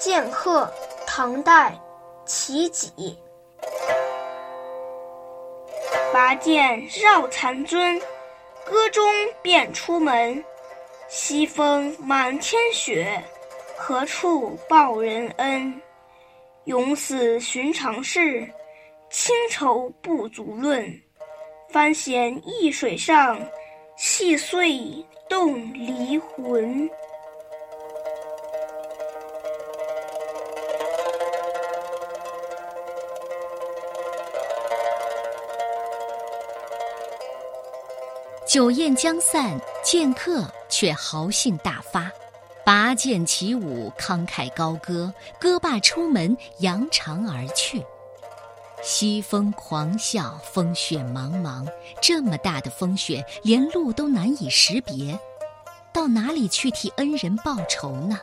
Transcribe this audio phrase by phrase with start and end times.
[0.00, 0.72] 剑客，
[1.06, 1.78] 唐代，
[2.24, 3.18] 齐己。
[6.10, 8.00] 拔剑绕残尊，
[8.64, 9.04] 歌中
[9.42, 10.42] 便出门。
[11.06, 13.22] 西风满天雪，
[13.76, 15.82] 何处报人恩？
[16.64, 18.48] 永死寻常事，
[19.10, 20.90] 清愁不足论。
[21.68, 23.38] 翻弦易水上，
[23.98, 24.80] 细碎
[25.28, 26.88] 动离魂。
[38.46, 42.10] 酒宴将散，剑客却豪兴大发，
[42.64, 47.84] 拔剑起舞，慷慨高歌，歌罢出门，扬长而去。
[48.82, 51.66] 西风狂啸，风雪茫茫，
[52.00, 55.16] 这么大的风雪，连路都难以识别，
[55.92, 58.18] 到哪里去替恩人报仇呢？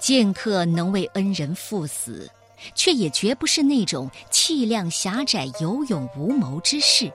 [0.00, 2.30] 剑客能为恩人赴死，
[2.74, 7.12] 却也绝不是那种气量狭窄、有勇无谋之士。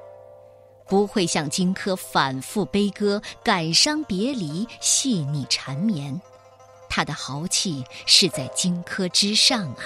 [0.88, 6.22] 不会像荆轲反复悲歌、感伤别离、细腻缠绵，
[6.90, 9.84] 他的豪气是在荆轲之上啊。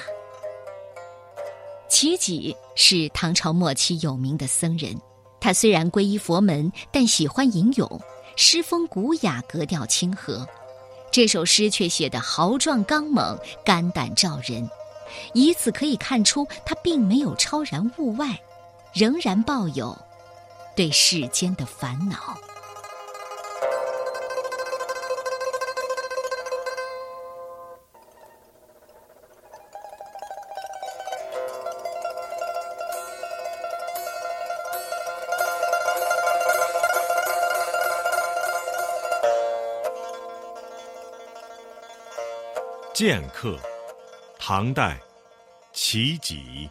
[1.90, 5.00] 齐己是唐朝末期有名的僧人，
[5.40, 8.02] 他虽然皈依佛门，但喜欢吟咏，
[8.36, 10.46] 诗风古雅，格调清和。
[11.10, 14.70] 这首诗却写得豪壮刚猛、肝胆照人，
[15.34, 18.38] 以此可以看出他并没有超然物外，
[18.94, 19.98] 仍然抱有。
[20.78, 22.38] 对世间的烦恼。
[42.94, 43.58] 剑客，
[44.38, 45.00] 唐代，
[45.74, 46.70] 齐己。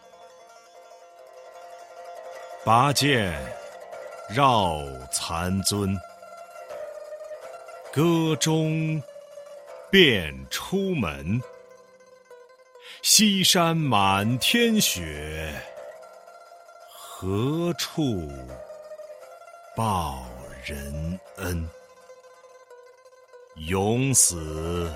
[2.63, 3.66] 拔剑。
[4.29, 5.97] 绕残尊，
[7.93, 9.01] 歌中
[9.89, 11.41] 便出门。
[13.01, 15.53] 西山满天雪，
[16.91, 18.29] 何处
[19.75, 20.25] 报
[20.65, 21.69] 人恩？
[23.67, 24.93] 永死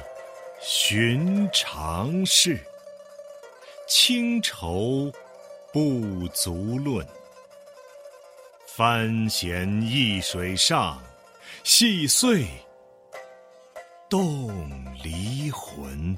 [0.60, 2.60] 寻常事，
[3.88, 5.10] 清愁
[5.72, 7.08] 不足论。
[8.82, 11.00] 翻弦易水上，
[11.64, 12.48] 细碎
[14.10, 14.50] 动
[15.04, 16.18] 离魂。